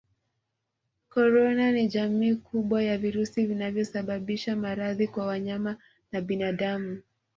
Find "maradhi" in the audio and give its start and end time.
4.55-5.07